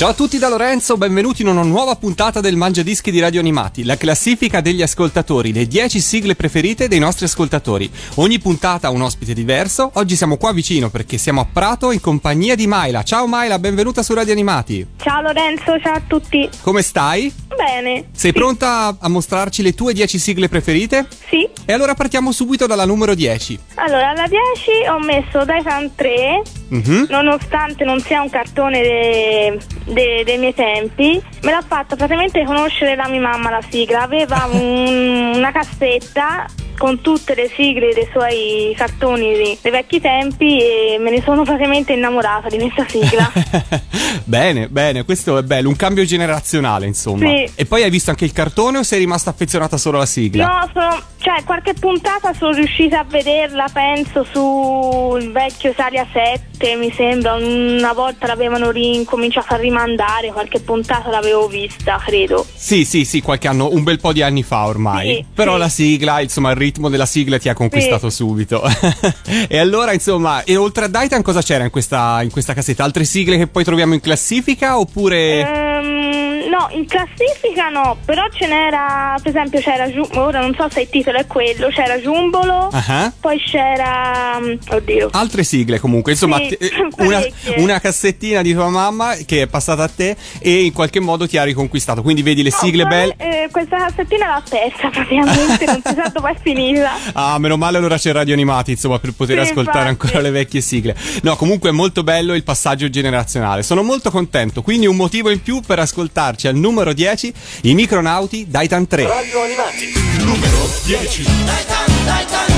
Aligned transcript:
Ciao 0.00 0.08
a 0.08 0.14
tutti 0.14 0.38
da 0.38 0.48
Lorenzo, 0.48 0.96
benvenuti 0.96 1.42
in 1.42 1.48
una 1.48 1.60
nuova 1.62 1.94
puntata 1.94 2.40
del 2.40 2.56
Mangia 2.56 2.80
Dischi 2.82 3.10
di 3.10 3.20
Radio 3.20 3.38
Animati, 3.38 3.84
la 3.84 3.98
classifica 3.98 4.62
degli 4.62 4.80
ascoltatori, 4.80 5.52
le 5.52 5.66
10 5.66 6.00
sigle 6.00 6.34
preferite 6.36 6.88
dei 6.88 6.98
nostri 6.98 7.26
ascoltatori. 7.26 7.90
Ogni 8.14 8.38
puntata 8.38 8.86
ha 8.86 8.90
un 8.92 9.02
ospite 9.02 9.34
diverso, 9.34 9.90
oggi 9.96 10.16
siamo 10.16 10.38
qua 10.38 10.54
vicino 10.54 10.88
perché 10.88 11.18
siamo 11.18 11.42
a 11.42 11.46
Prato 11.52 11.92
in 11.92 12.00
compagnia 12.00 12.54
di 12.54 12.66
Maila. 12.66 13.02
Ciao 13.02 13.26
Maila, 13.26 13.58
benvenuta 13.58 14.02
su 14.02 14.14
Radio 14.14 14.32
Animati. 14.32 14.86
Ciao 14.96 15.20
Lorenzo, 15.20 15.78
ciao 15.82 15.96
a 15.96 16.02
tutti. 16.06 16.48
Come 16.62 16.80
stai? 16.80 17.30
Bene. 17.54 18.06
Sei 18.12 18.30
Sì. 18.30 18.32
pronta 18.32 18.96
a 18.98 19.08
mostrarci 19.10 19.60
le 19.62 19.74
tue 19.74 19.92
10 19.92 20.18
sigle 20.18 20.48
preferite? 20.48 21.08
Sì. 21.28 21.46
E 21.66 21.72
allora 21.74 21.92
partiamo 21.92 22.32
subito 22.32 22.66
dalla 22.66 22.86
numero 22.86 23.14
10. 23.14 23.58
Allora, 23.74 24.08
alla 24.10 24.26
10 24.26 24.88
ho 24.90 24.98
messo 24.98 25.44
Daitan 25.44 25.94
3, 25.94 26.42
Mhm. 26.68 27.06
nonostante 27.10 27.84
non 27.84 28.00
sia 28.00 28.22
un 28.22 28.30
cartone 28.30 28.80
de- 28.80 29.58
de- 29.92 30.22
dei 30.24 30.38
miei 30.38 30.54
tempi, 30.54 31.20
me 31.42 31.50
l'ha 31.50 31.62
fatta 31.66 31.96
praticamente 31.96 32.44
conoscere 32.44 32.94
la 32.96 33.08
mia 33.08 33.20
mamma 33.20 33.50
la 33.50 33.60
sigla. 33.68 34.02
Aveva 34.02 34.46
un- 34.52 35.32
una 35.36 35.52
cassetta 35.52 36.46
con 36.80 37.02
tutte 37.02 37.34
le 37.34 37.50
sigle 37.54 37.92
dei 37.92 38.08
suoi 38.10 38.72
cartoni 38.74 39.36
di- 39.36 39.58
dei 39.60 39.70
vecchi 39.70 40.00
tempi 40.00 40.58
e 40.62 40.96
me 40.98 41.10
ne 41.10 41.20
sono 41.20 41.42
praticamente 41.42 41.92
innamorata 41.92 42.48
di 42.48 42.56
questa 42.56 42.86
sigla. 42.88 43.30
bene, 44.24 44.66
bene, 44.68 45.04
questo 45.04 45.36
è 45.36 45.42
bello, 45.42 45.68
un 45.68 45.76
cambio 45.76 46.06
generazionale 46.06 46.86
insomma. 46.86 47.28
Sì. 47.28 47.50
E 47.54 47.66
poi 47.66 47.82
hai 47.82 47.90
visto 47.90 48.08
anche 48.08 48.24
il 48.24 48.32
cartone 48.32 48.78
o 48.78 48.82
sei 48.82 49.00
rimasta 49.00 49.28
affezionata 49.28 49.76
solo 49.76 49.98
alla 49.98 50.06
sigla? 50.06 50.46
No, 50.46 50.70
sono, 50.72 51.02
cioè 51.18 51.44
qualche 51.44 51.74
puntata 51.74 52.32
sono 52.32 52.52
riuscita 52.52 53.00
a 53.00 53.04
vederla, 53.04 53.66
penso, 53.70 54.24
sul 54.24 55.30
vecchio 55.32 55.72
Italia 55.72 56.06
7, 56.10 56.76
mi 56.76 56.90
sembra. 56.92 57.34
Una 57.34 57.92
volta 57.92 58.26
l'avevano 58.26 58.70
ricominciato 58.70 59.52
a 59.52 59.58
rimandare, 59.58 60.32
qualche 60.32 60.60
puntata 60.60 61.10
l'avevo 61.10 61.46
vista, 61.46 62.00
credo. 62.02 62.46
Sì, 62.54 62.86
sì, 62.86 63.04
sì, 63.04 63.20
qualche 63.20 63.48
anno, 63.48 63.68
un 63.70 63.82
bel 63.82 64.00
po' 64.00 64.14
di 64.14 64.22
anni 64.22 64.42
fa 64.42 64.64
ormai. 64.64 65.16
Sì, 65.16 65.24
Però 65.34 65.52
sì. 65.54 65.58
la 65.58 65.68
sigla, 65.68 66.20
insomma, 66.22 66.50
il 66.52 66.56
ritmo 66.70 66.88
della 66.88 67.06
sigla 67.06 67.38
ti 67.38 67.48
ha 67.48 67.54
conquistato 67.54 68.08
subito. 68.08 68.62
e 69.48 69.58
allora, 69.58 69.92
insomma, 69.92 70.44
e 70.44 70.56
oltre 70.56 70.84
a 70.84 70.88
Daitan 70.88 71.22
cosa 71.22 71.42
c'era 71.42 71.64
in 71.64 71.70
questa, 71.70 72.20
in 72.22 72.30
questa 72.30 72.54
cassetta? 72.54 72.84
Altre 72.84 73.04
sigle 73.04 73.36
che 73.36 73.48
poi 73.48 73.64
troviamo 73.64 73.94
in 73.94 74.00
classifica 74.00 74.78
oppure... 74.78 75.40
Ehm, 75.40 76.29
no, 76.50 76.68
in 76.72 76.86
classifica 76.86 77.68
no, 77.68 77.96
però 78.04 78.22
ce 78.30 78.46
n'era, 78.46 79.14
per 79.22 79.30
esempio 79.30 79.60
c'era, 79.60 79.86
ora 80.20 80.40
non 80.40 80.54
so 80.58 80.68
se 80.70 80.80
il 80.82 80.88
titolo 80.90 81.18
è 81.18 81.26
quello, 81.26 81.68
c'era 81.68 82.00
Giumbolo, 82.00 82.68
Ah. 82.72 83.12
poi 83.20 83.38
c'era, 83.40 84.38
mm, 84.40 84.54
oddio, 84.70 85.08
Altre 85.12 85.44
sigle 85.44 85.78
comunque, 85.78 86.12
insomma, 86.12 86.36
Sì, 86.38 86.56
te- 86.56 86.70
una, 86.98 87.20
una 87.56 87.78
cassettina 87.80 88.42
di 88.42 88.52
tua 88.52 88.68
mamma 88.68 89.14
che 89.24 89.42
è 89.42 89.46
passata 89.46 89.84
a 89.84 89.88
te 89.88 90.16
e 90.40 90.64
in 90.64 90.72
qualche 90.72 91.00
modo 91.00 91.26
ti 91.28 91.36
ha 91.38 91.44
riconquistato. 91.44 92.02
Quindi 92.02 92.22
vedi 92.22 92.42
le 92.42 92.50
No, 92.50 92.56
sigle 92.56 92.84
belle. 92.86 93.14
eh, 93.16 93.48
questa 93.50 93.76
cassettina 93.78 94.26
l'ha 94.26 94.42
persa 94.48 94.88
praticamente, 94.90 95.64
non 95.66 95.80
si 95.84 95.94
sa 95.94 96.08
dove 96.12 96.30
è 96.32 96.36
finita. 96.42 96.90
Ah, 97.12 97.38
meno 97.38 97.56
male 97.56 97.78
allora 97.78 97.96
c'è 97.96 98.12
Radio 98.12 98.34
Animati, 98.34 98.72
insomma, 98.72 98.98
per 98.98 99.12
poter 99.12 99.36
Sì, 99.44 99.50
ascoltare 99.50 99.88
infatti. 99.90 100.06
ancora 100.06 100.20
le 100.22 100.30
vecchie 100.30 100.60
sigle. 100.60 100.96
No, 101.22 101.36
comunque 101.36 101.70
è 101.70 101.72
molto 101.72 102.02
bello 102.02 102.34
il 102.34 102.42
passaggio 102.42 102.88
generazionale. 102.90 103.62
Sono 103.62 103.82
molto 103.82 104.10
contento, 104.10 104.62
quindi 104.62 104.86
un 104.86 104.96
motivo 104.96 105.30
in 105.30 105.42
più 105.42 105.60
per 105.60 105.78
ascoltarci 105.78 106.39
al 106.48 106.56
numero 106.56 106.92
10, 106.92 107.32
i 107.62 107.74
Micronauti 107.74 108.46
Daitan 108.48 108.86
3. 108.86 109.06
Radio 109.06 109.42
Animati. 109.42 109.92
Numero 110.24 110.68
10. 110.84 111.26
Uno 111.26 112.49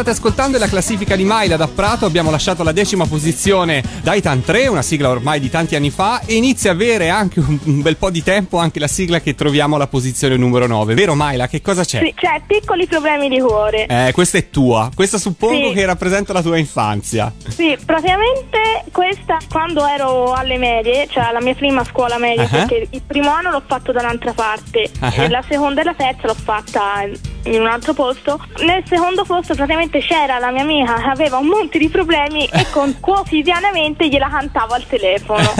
state 0.00 0.10
ascoltando 0.10 0.56
è 0.56 0.60
la 0.60 0.68
classifica 0.68 1.14
di 1.16 1.24
Maila 1.24 1.56
da 1.56 1.68
Prato. 1.68 2.06
Abbiamo 2.06 2.30
lasciato 2.30 2.62
la 2.62 2.72
decima 2.72 3.06
posizione 3.06 3.82
Daitan 4.02 4.42
3, 4.42 4.66
una 4.68 4.80
sigla 4.82 5.10
ormai 5.10 5.40
di 5.40 5.50
tanti 5.50 5.76
anni 5.76 5.90
fa. 5.90 6.20
E 6.24 6.34
inizia 6.34 6.70
a 6.70 6.74
avere 6.74 7.10
anche 7.10 7.40
un, 7.40 7.58
bel 7.82 7.96
po' 7.96 8.10
di 8.10 8.22
tempo 8.22 8.58
anche 8.58 8.78
la 8.78 8.86
sigla 8.88 9.20
che 9.20 9.34
troviamo 9.34 9.76
alla 9.76 9.86
posizione 9.88 10.36
numero 10.36 10.66
9. 10.66 10.94
Vero 10.94 11.14
Maila? 11.14 11.48
Che 11.48 11.60
cosa 11.60 11.84
c'è? 11.84 11.98
Sì, 12.02 12.14
cioè, 12.16 12.40
piccoli 12.46 12.86
problemi 12.86 13.28
di 13.28 13.40
cuore. 13.40 13.86
Eh, 13.86 14.10
questa 14.12 14.38
è 14.38 14.48
tua. 14.48 14.90
Questa 14.94 15.18
suppongo 15.18 15.68
Sì. 15.68 15.74
che 15.74 15.84
rappresenta 15.84 16.32
la 16.32 16.42
tua 16.42 16.56
infanzia. 16.56 17.30
Sì, 17.48 17.76
praticamente 17.84 18.84
questa 18.92 19.36
quando 19.50 19.86
ero 19.86 20.32
alle 20.32 20.56
medie, 20.56 21.08
cioè 21.10 21.24
alla 21.24 21.42
mia 21.42 21.54
prima 21.54 21.84
scuola 21.84 22.16
media, 22.18 22.44
Ah. 22.44 22.48
perché 22.48 22.86
il 22.90 23.02
primo 23.06 23.30
anno 23.30 23.50
l'ho 23.50 23.62
fatto 23.66 23.92
da 23.92 24.00
un'altra 24.00 24.32
parte 24.32 24.90
Ah. 25.00 25.12
e 25.14 25.28
la 25.28 25.42
seconda 25.46 25.82
e 25.82 25.84
la 25.84 25.94
terza 25.94 26.26
l'ho 26.26 26.34
fatta 26.34 27.02
in 27.44 27.60
un 27.60 27.66
altro 27.66 27.92
posto. 27.94 28.38
Nel 28.64 28.82
secondo 28.86 29.24
posto 29.24 29.54
praticamente 29.54 30.00
c'era 30.00 30.38
la 30.38 30.50
mia 30.50 30.62
amica 30.62 30.94
che 30.96 31.08
aveva 31.08 31.38
un 31.38 31.46
monte 31.46 31.78
di 31.78 31.88
problemi 31.88 32.46
e 32.46 32.66
con, 32.70 32.98
quotidianamente 33.00 34.08
gliela 34.08 34.28
cantavo 34.28 34.74
al 34.74 34.86
telefono. 34.86 35.52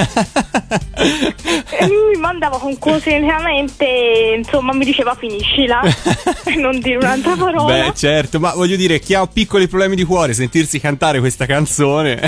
e 1.01 1.87
lui 1.87 2.15
mi 2.15 2.21
mandava 2.21 2.59
con 2.59 2.79
quotidianamente, 2.79 4.35
insomma 4.37 4.73
mi 4.75 4.85
diceva 4.85 5.15
finiscila, 5.15 5.81
e 6.45 6.55
non 6.57 6.79
dire 6.81 6.97
un'altra 6.97 7.35
parola. 7.37 7.87
Beh, 7.87 7.93
certo, 7.95 8.39
ma 8.41 8.53
voglio 8.55 8.77
dire, 8.77 8.99
chi 9.01 9.15
ha 9.15 9.27
piccoli 9.27 9.67
problemi 9.69 9.97
di 9.97 10.05
cuore, 10.05 10.35
sentirsi 10.35 10.79
cantare 10.81 11.21
questa 11.21 11.47
canzone. 11.47 12.21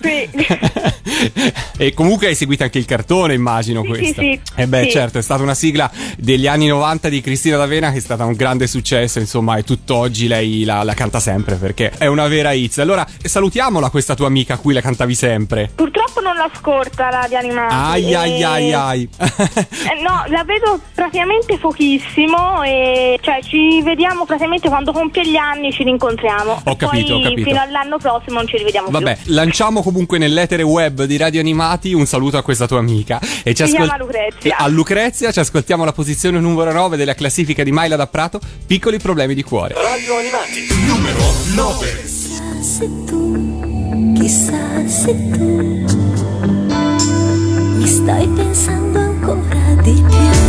Sì. 0.00 0.28
e 1.76 1.94
comunque 1.94 2.26
hai 2.28 2.34
seguito 2.34 2.62
anche 2.64 2.78
il 2.78 2.84
cartone, 2.84 3.34
immagino 3.34 3.82
Sì, 3.82 3.88
questa. 3.88 4.20
sì, 4.22 4.40
sì. 4.44 4.60
E 4.60 4.66
beh, 4.66 4.82
Sì. 4.84 4.90
certo, 4.90 5.18
è 5.18 5.22
stata 5.22 5.42
una 5.42 5.54
sigla 5.54 5.90
degli 6.16 6.46
anni 6.46 6.66
90 6.66 7.08
di 7.08 7.20
Cristina 7.20 7.56
D'Avena 7.56 7.90
che 7.92 7.98
è 7.98 8.00
stata 8.00 8.24
un 8.24 8.34
grande 8.34 8.66
successo, 8.66 8.86
insomma, 8.96 9.56
e 9.56 9.64
tutt'oggi 9.64 10.26
lei 10.28 10.64
la, 10.64 10.82
la 10.82 10.94
canta 10.94 11.20
sempre 11.20 11.56
perché 11.56 11.90
è 11.98 12.06
una 12.06 12.26
vera 12.28 12.52
hits. 12.52 12.78
Allora, 12.78 13.06
salutiamola 13.22 13.90
questa 13.90 14.14
tua 14.14 14.26
amica 14.26 14.54
a 14.54 14.58
cui 14.58 14.72
la 14.74 14.80
cantavi 14.80 15.14
sempre. 15.14 15.70
Purtroppo 15.74 16.20
non 16.20 16.34
l'ascolta 16.36 17.10
la 17.10 17.26
di 17.28 17.34
animati. 17.36 17.74
Ai 17.74 18.14
ai 18.14 18.40
e- 18.40 18.44
ai 18.44 18.72
ai. 18.72 19.08
Eh, 19.18 20.02
no, 20.02 20.24
la 20.28 20.44
vedo 20.44 20.80
praticamente 20.94 21.58
pochissimo 21.58 22.62
e 22.62 23.18
cioè 23.22 23.40
ci 23.42 23.82
vediamo 23.82 24.24
praticamente 24.24 24.68
quando 24.68 24.92
compie 24.92 25.26
gli 25.28 25.36
anni 25.36 25.72
ci 25.72 25.82
rincontriamo. 25.84 26.60
Ho 26.64 26.76
capito, 26.76 27.12
Poi 27.14 27.24
ho 27.26 27.28
capito. 27.28 27.48
fino 27.50 27.60
all'anno 27.60 27.98
prossimo 27.98 28.36
non 28.38 28.46
ci 28.48 28.56
rivediamo 28.56 28.88
Vabbè, 28.90 29.18
più. 29.22 29.34
lanciamo 29.34 29.82
comunque 29.82 30.18
nell'etere 30.18 30.62
web 30.62 31.04
di 31.04 31.16
Radio 31.16 31.40
Animati 31.40 31.92
un 31.92 32.06
saluto 32.06 32.36
a 32.36 32.42
questa 32.42 32.66
tua 32.66 32.78
amica. 32.78 33.20
E 33.42 33.54
ci 33.54 33.62
ascol- 33.62 33.86
Lucrezia. 33.98 34.56
A 34.58 34.66
Lucrezia 34.68 35.32
ci 35.32 35.40
ascoltiamo 35.40 35.84
la 35.84 35.92
posizione 35.92 36.38
numero 36.38 36.72
9 36.72 36.96
della 36.96 37.14
classifica 37.14 37.62
di 37.62 37.72
Maila 37.72 37.96
da 37.96 38.06
Prato, 38.06 38.38
Piccoli 38.78 39.00
problemi 39.00 39.34
di 39.34 39.42
cuore. 39.42 39.74
Radio 39.74 40.18
Animati, 40.18 40.68
numero 40.86 41.18
9. 41.52 42.06
se 42.06 42.88
tu, 43.06 44.14
chissà 44.14 44.86
se 44.86 45.30
tu 45.30 45.84
mi 47.74 47.86
stai 47.88 48.28
pensando 48.28 49.00
ancora 49.00 49.74
di 49.82 49.94
più. 49.94 50.47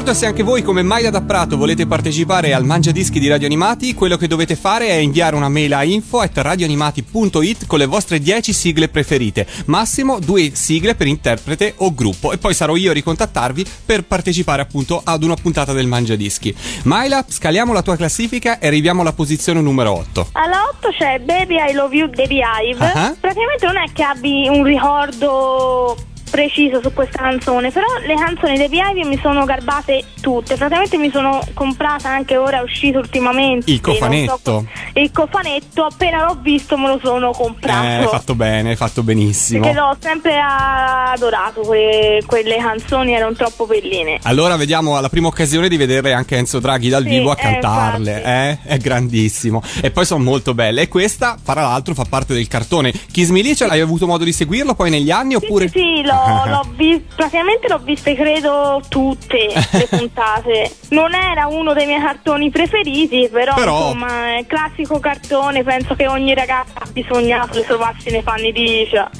Ricordo 0.00 0.18
se 0.18 0.26
anche 0.26 0.42
voi 0.42 0.62
come 0.62 0.82
Maila 0.82 1.10
da 1.10 1.20
Prato 1.20 1.58
volete 1.58 1.86
partecipare 1.86 2.54
al 2.54 2.64
Mangia 2.64 2.90
Dischi 2.90 3.20
di 3.20 3.28
Radio 3.28 3.46
Animati, 3.46 3.92
quello 3.92 4.16
che 4.16 4.28
dovete 4.28 4.56
fare 4.56 4.86
è 4.86 4.94
inviare 4.94 5.36
una 5.36 5.50
mail 5.50 5.74
a 5.74 5.84
info 5.84 6.20
at 6.20 6.38
radioanimati.it 6.38 7.66
con 7.66 7.78
le 7.78 7.84
vostre 7.84 8.18
10 8.18 8.50
sigle 8.50 8.88
preferite. 8.88 9.46
Massimo 9.66 10.18
due 10.18 10.52
sigle 10.54 10.94
per 10.94 11.06
interprete 11.06 11.74
o 11.78 11.92
gruppo 11.92 12.32
e 12.32 12.38
poi 12.38 12.54
sarò 12.54 12.76
io 12.76 12.92
a 12.92 12.94
ricontattarvi 12.94 13.66
per 13.84 14.04
partecipare 14.04 14.62
appunto 14.62 15.02
ad 15.04 15.22
una 15.22 15.34
puntata 15.34 15.74
del 15.74 15.86
Mangia 15.86 16.14
Dischi. 16.14 16.56
Maila, 16.84 17.22
scaliamo 17.28 17.74
la 17.74 17.82
tua 17.82 17.96
classifica 17.96 18.58
e 18.58 18.68
arriviamo 18.68 19.02
alla 19.02 19.12
posizione 19.12 19.60
numero 19.60 19.92
8. 19.92 20.28
Alla 20.32 20.62
8 20.78 20.88
c'è 20.96 21.18
Baby 21.18 21.56
I 21.56 21.74
Love 21.74 21.94
You 21.94 22.08
Baby 22.08 22.38
Hive. 22.38 22.82
Ah. 22.82 23.14
Praticamente 23.20 23.66
non 23.66 23.76
è 23.76 23.92
che 23.92 24.02
abbi 24.02 24.48
un 24.48 24.64
ricordo 24.64 25.94
preciso 26.30 26.80
su 26.82 26.92
questa 26.92 27.18
canzone, 27.18 27.70
però 27.70 27.86
le 28.06 28.14
canzoni 28.14 28.56
dei 28.56 28.68
Hive 28.70 29.04
mi 29.04 29.18
sono 29.20 29.44
garbate 29.44 30.04
tutte. 30.20 30.56
Praticamente 30.56 30.96
mi 30.96 31.10
sono 31.10 31.40
comprata 31.54 32.08
anche 32.08 32.36
ora, 32.36 32.58
è 32.58 32.62
uscito 32.62 32.98
ultimamente. 32.98 33.70
Il 33.70 33.80
cofanetto. 33.80 34.38
so- 34.42 34.66
il 34.94 35.10
cofanetto, 35.12 35.84
appena 35.84 36.24
l'ho 36.24 36.38
visto 36.40 36.76
me 36.76 36.88
lo 36.88 37.00
sono 37.02 37.32
comprato. 37.32 37.84
Eh, 37.86 37.94
hai 37.96 38.06
fatto 38.06 38.34
bene, 38.34 38.70
hai 38.70 38.76
fatto 38.76 39.02
benissimo. 39.02 39.62
Perché 39.64 39.78
l'ho 39.78 39.96
sempre 40.00 40.38
adorato, 40.40 41.60
que- 41.62 42.22
quelle 42.26 42.56
canzoni 42.56 43.12
erano 43.14 43.34
troppo 43.34 43.66
belline. 43.66 44.18
Allora 44.22 44.56
vediamo 44.56 44.96
alla 44.96 45.08
prima 45.08 45.28
occasione 45.28 45.68
di 45.68 45.76
vedere 45.76 46.12
anche 46.12 46.36
Enzo 46.36 46.58
Draghi 46.58 46.88
dal 46.88 47.02
Sì, 47.02 47.08
vivo 47.08 47.30
a 47.30 47.36
eh, 47.38 47.42
cantarle, 47.42 48.10
infatti. 48.10 48.28
eh? 48.28 48.58
È 48.74 48.76
grandissimo. 48.78 49.62
E 49.82 49.90
poi 49.90 50.04
sono 50.04 50.22
molto 50.22 50.54
belle. 50.54 50.82
E 50.82 50.88
questa, 50.88 51.36
fra 51.42 51.62
l'altro, 51.62 51.94
fa 51.94 52.04
parte 52.08 52.34
del 52.34 52.46
cartone. 52.48 52.92
Kiss 53.10 53.28
Me 53.30 53.40
Lice, 53.42 53.64
hai 53.64 53.80
avuto 53.80 54.06
modo 54.06 54.24
di 54.24 54.32
seguirlo 54.32 54.74
poi 54.74 54.90
negli 54.90 55.10
anni 55.10 55.30
Sì, 55.38 55.44
oppure... 55.44 55.68
sì, 55.68 55.78
sì, 55.78 56.02
l'ho, 56.02 56.19
l'ho 56.46 56.66
vi- 56.76 57.04
praticamente 57.14 57.68
l'ho 57.68 57.78
viste 57.82 58.14
credo 58.14 58.80
tutte 58.88 59.52
le 59.72 59.86
puntate. 59.90 60.74
Non 60.90 61.14
era 61.14 61.46
uno 61.46 61.72
dei 61.72 61.86
miei 61.86 62.00
cartoni 62.00 62.50
preferiti, 62.50 63.28
però, 63.30 63.54
Però- 63.54 63.86
insomma, 63.86 64.34
è 64.34 64.38
il 64.40 64.46
classico 64.46 64.98
cartone, 64.98 65.62
penso 65.62 65.94
che 65.94 66.06
ogni 66.08 66.34
ragazza 66.34 66.72
ha 66.74 66.86
bisognato 66.90 67.58
di 67.58 67.64
trovarsi 67.64 68.10
nei 68.10 68.22
panni 68.22 68.52
di 68.52 68.62
Licia. 68.62 69.08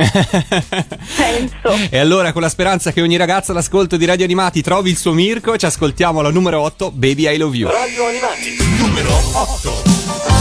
Penso. 1.17 1.77
E 1.91 1.99
allora, 1.99 2.33
con 2.33 2.43
la 2.43 2.49
speranza 2.49 2.93
che 2.93 3.01
ogni 3.01 3.17
ragazza 3.17 3.53
all'ascolto 3.53 3.97
di 3.97 4.05
Radio 4.05 4.25
Animati 4.25 4.63
trovi 4.63 4.91
il 4.91 4.97
suo 4.97 5.13
Mirko, 5.13 5.57
ci 5.57 5.67
ascoltiamo 5.67 6.21
alla 6.21 6.31
numero 6.31 6.61
8, 6.63 6.91
Baby 6.93 7.33
I 7.33 7.37
Love 7.37 7.57
You. 7.57 7.71
Radio 7.71 8.07
Animati, 8.07 8.57
numero 8.79 9.11
8. 9.35 10.40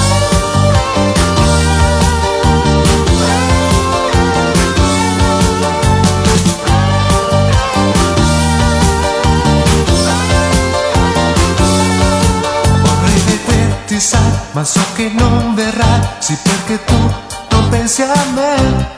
Sai, 14.00 14.32
ma 14.54 14.64
so 14.64 14.80
che 14.96 15.12
non 15.14 15.54
verrai, 15.56 16.02
sì 16.20 16.38
perché 16.42 16.84
tu 16.86 17.14
non 17.52 17.70
pensi 17.70 18.02
a 18.02 18.24
me. 18.34 18.98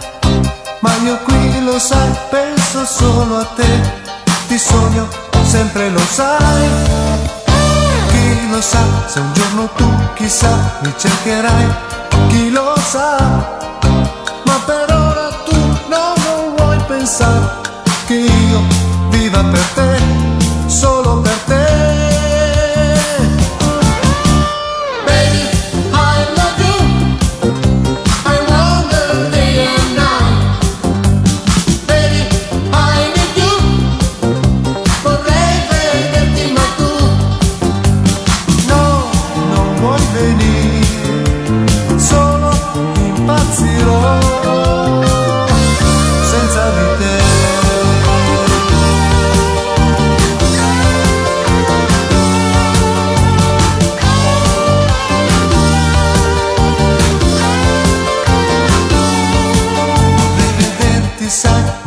Ma 0.80 0.96
io 1.04 1.18
qui 1.24 1.64
lo 1.64 1.80
sai, 1.80 2.10
penso 2.30 2.86
solo 2.86 3.38
a 3.38 3.46
te, 3.56 3.82
ti 4.48 4.58
sogno, 4.58 5.08
sempre 5.44 5.90
lo 5.90 6.00
sai. 6.00 6.70
Chi 8.10 8.50
lo 8.50 8.62
sa, 8.62 8.80
se 9.08 9.20
un 9.20 9.34
giorno 9.34 9.70
tu 9.76 9.90
chissà 10.16 10.50
mi 10.82 10.94
cercherai, 10.98 11.68
chi 12.28 12.52
lo 12.52 12.76
sa. 12.78 13.18
Ma 14.44 14.60
per 14.66 14.92
ora 14.92 15.30
tu 15.46 15.58
no, 15.88 16.14
non 16.26 16.56
vuoi 16.58 16.78
pensare 16.88 17.60
che 18.06 18.16
io 18.16 18.62
viva 19.10 19.44
per 19.44 19.66
te, 19.74 20.00
solo 20.68 21.22
per 21.22 21.31
te. 21.31 21.31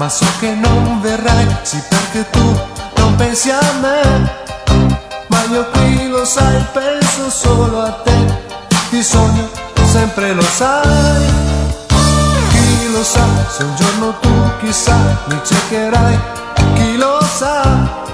Ma 0.05 0.11
so 0.11 0.27
che 0.39 0.53
non 0.53 1.01
verrai 1.01 1.47
Sì 1.63 1.83
perché 1.89 2.29
tu 2.29 2.61
non 2.97 3.15
pensi 3.15 3.51
a 3.51 3.59
me 3.81 4.43
ma 5.29 5.45
io 5.45 5.65
qui 5.71 6.09
lo 6.09 6.27
sai, 6.27 6.63
penso 6.75 7.31
solo 7.31 7.81
a 7.81 7.91
te, 7.91 8.13
ti 8.91 9.03
sogno, 9.03 9.49
sempre 9.85 10.35
lo 10.35 10.43
sai. 10.43 11.25
Chi 12.51 12.93
lo 12.93 13.03
sa, 13.03 13.25
se 13.49 13.65
un 13.65 13.75
giorno 13.75 14.15
tu 14.21 14.31
chissà 14.61 14.95
mi 15.27 15.41
cercherai, 15.43 16.19
chi 16.75 16.97
lo 16.99 17.19
sa. 17.23 18.14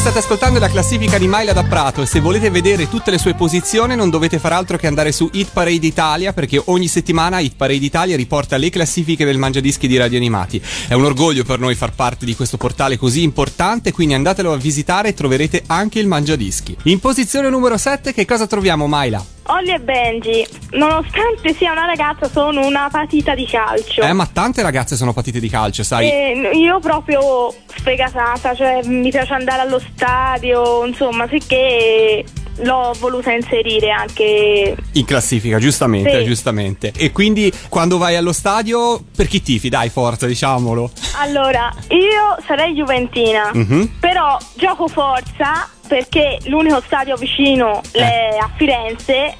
State 0.00 0.20
ascoltando 0.20 0.56
è 0.56 0.60
la 0.60 0.70
classifica 0.70 1.18
di 1.18 1.28
Maila 1.28 1.52
da 1.52 1.62
Prato 1.62 2.00
e 2.00 2.06
se 2.06 2.20
volete 2.20 2.48
vedere 2.48 2.88
tutte 2.88 3.10
le 3.10 3.18
sue 3.18 3.34
posizioni 3.34 3.94
non 3.94 4.08
dovete 4.08 4.38
fare 4.38 4.54
altro 4.54 4.78
che 4.78 4.86
andare 4.86 5.12
su 5.12 5.28
Hit 5.30 5.50
Parade 5.52 5.86
Italia 5.86 6.32
perché 6.32 6.62
ogni 6.66 6.88
settimana 6.88 7.38
Hit 7.38 7.54
Parade 7.54 7.84
Italia 7.84 8.16
riporta 8.16 8.56
le 8.56 8.70
classifiche 8.70 9.26
del 9.26 9.36
Mangiadischi 9.36 9.86
di 9.86 9.98
Radio 9.98 10.16
Animati. 10.16 10.62
È 10.88 10.94
un 10.94 11.04
orgoglio 11.04 11.44
per 11.44 11.58
noi 11.58 11.74
far 11.74 11.92
parte 11.92 12.24
di 12.24 12.34
questo 12.34 12.56
portale 12.56 12.96
così 12.96 13.22
importante, 13.22 13.92
quindi 13.92 14.14
andatelo 14.14 14.54
a 14.54 14.56
visitare 14.56 15.08
e 15.10 15.14
troverete 15.14 15.64
anche 15.66 15.98
il 15.98 16.06
Mangiadischi. 16.06 16.74
In 16.84 16.98
posizione 16.98 17.50
numero 17.50 17.76
7 17.76 18.14
che 18.14 18.24
cosa 18.24 18.46
troviamo 18.46 18.86
Maila? 18.86 19.39
Olly 19.44 19.72
e 19.72 19.78
Benji, 19.80 20.46
nonostante 20.72 21.54
sia 21.54 21.72
una 21.72 21.86
ragazza, 21.86 22.28
sono 22.28 22.64
una 22.66 22.88
patita 22.90 23.34
di 23.34 23.46
calcio. 23.46 24.02
Eh 24.02 24.12
ma 24.12 24.26
tante 24.26 24.62
ragazze 24.62 24.96
sono 24.96 25.12
partite 25.12 25.40
di 25.40 25.48
calcio, 25.48 25.82
sai? 25.82 26.08
E 26.10 26.50
io 26.54 26.78
proprio 26.78 27.52
sfegatata, 27.74 28.54
cioè 28.54 28.80
mi 28.84 29.10
piace 29.10 29.32
andare 29.32 29.62
allo 29.62 29.80
stadio, 29.80 30.84
insomma, 30.84 31.26
sicché 31.28 32.24
l'ho 32.62 32.94
voluta 33.00 33.32
inserire 33.32 33.90
anche 33.90 34.76
In 34.92 35.04
classifica, 35.06 35.58
giustamente, 35.58 36.18
Sì. 36.18 36.24
giustamente. 36.24 36.92
E 36.94 37.10
quindi 37.10 37.50
quando 37.68 37.96
vai 37.98 38.16
allo 38.16 38.32
stadio, 38.32 39.02
per 39.16 39.26
chi 39.26 39.40
tifi? 39.42 39.68
Dai, 39.68 39.88
forza, 39.88 40.26
diciamolo. 40.26 40.90
Allora, 41.18 41.72
io 41.88 42.36
sarei 42.46 42.74
juventina, 42.74 43.50
Mhm. 43.52 43.96
però 43.98 44.36
gioco 44.54 44.86
forza 44.88 45.68
perché 45.90 46.38
l'unico 46.44 46.80
stadio 46.86 47.16
vicino 47.16 47.82
è 47.90 48.38
a 48.40 48.48
Firenze. 48.56 49.34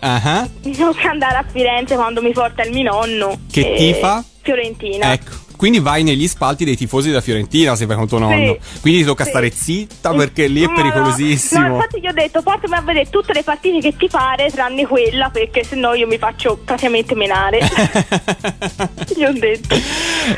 Mi 0.64 0.76
tocca 0.76 1.08
andare 1.10 1.36
a 1.36 1.44
Firenze 1.48 1.94
quando 1.94 2.20
mi 2.20 2.32
porta 2.32 2.64
il 2.64 2.72
mio 2.72 2.90
nonno. 2.90 3.38
Che 3.48 3.60
eh, 3.60 3.76
tifa? 3.76 4.24
Fiorentina. 4.42 5.12
Ecco, 5.12 5.30
quindi 5.60 5.80
vai 5.80 6.02
negli 6.04 6.26
spalti 6.26 6.64
dei 6.64 6.74
tifosi 6.74 7.08
della 7.08 7.20
Fiorentina 7.20 7.76
se 7.76 7.84
vai 7.84 7.94
con 7.94 8.08
tuo 8.08 8.16
nonno. 8.16 8.56
Quindi 8.80 9.00
ti 9.00 9.04
tocca 9.04 9.24
sì. 9.24 9.28
stare 9.28 9.50
zitta 9.50 10.14
perché 10.14 10.46
lì 10.46 10.62
è 10.62 10.64
No, 10.64 10.70
no, 10.70 10.76
pericolosissimo. 10.76 11.68
No, 11.68 11.74
infatti 11.74 12.00
gli 12.00 12.06
ho 12.06 12.12
detto 12.14 12.40
portami 12.40 12.76
a 12.76 12.80
vedere 12.80 13.10
tutte 13.10 13.34
le 13.34 13.42
partite 13.42 13.78
che 13.90 13.94
ti 13.94 14.08
pare 14.08 14.48
tranne 14.48 14.86
quella 14.86 15.28
perché 15.28 15.62
sennò 15.62 15.92
io 15.92 16.06
mi 16.06 16.16
faccio 16.16 16.56
praticamente 16.64 17.14
menare. 17.14 17.58
gli 19.14 19.22
ho 19.22 19.32
detto. 19.34 19.76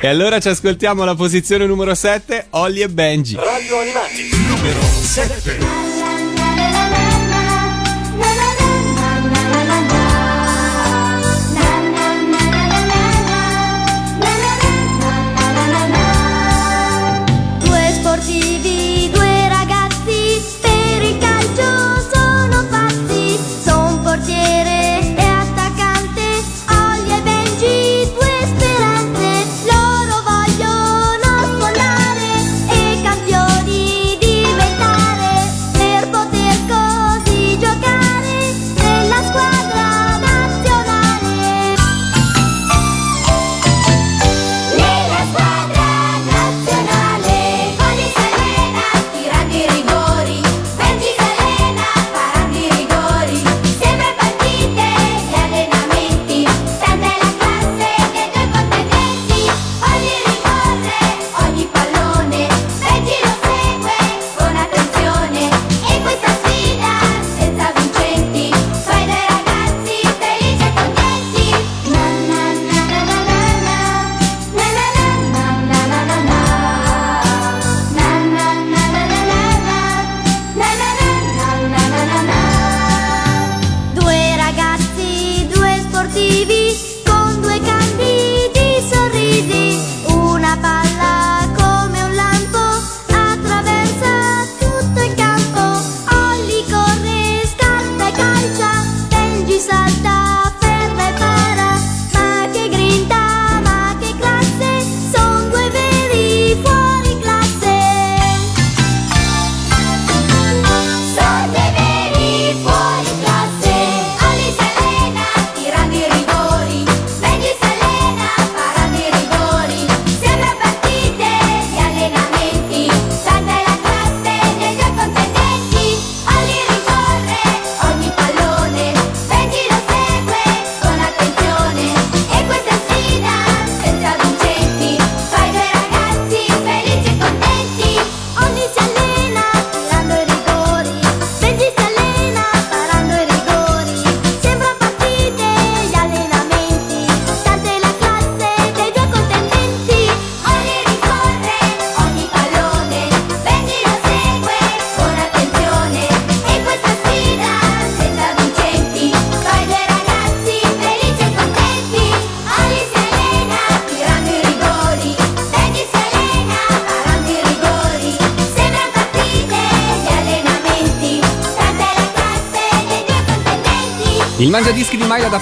e 0.01 0.09
allora 0.09 0.41
ci 0.41 0.49
ascoltiamo 0.49 1.05
la 1.05 1.15
posizione 1.15 1.67
numero 1.67 1.95
7, 1.95 2.47
Olli 2.51 2.81
e 2.81 2.89
Benji. 2.89 3.37
Radio 3.37 3.79
Animati, 3.79 4.29
numero 4.49 4.81
7. 4.81 6.22